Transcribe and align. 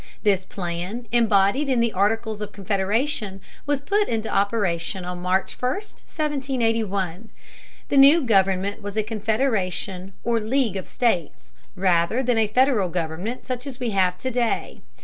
This 0.23 0.45
plan, 0.45 1.05
embodied 1.11 1.69
in 1.69 1.79
the 1.79 1.93
Articles 1.93 2.41
of 2.41 2.51
Confederation, 2.51 3.39
was 3.67 3.79
put 3.81 4.07
into 4.07 4.29
operation 4.33 5.05
on 5.05 5.19
March 5.21 5.53
1, 5.61 5.71
1781. 5.73 7.29
The 7.89 7.97
new 7.97 8.21
government 8.23 8.81
was 8.81 8.97
a 8.97 9.03
confederation 9.03 10.13
or 10.23 10.39
league 10.39 10.75
of 10.75 10.87
states, 10.87 11.53
rather 11.75 12.23
than 12.23 12.39
a 12.39 12.47
federal 12.47 12.89
government 12.89 13.45
such 13.45 13.67
as 13.67 13.79
we 13.79 13.91
have 13.91 14.17
to 14.17 14.31
day. 14.31 14.81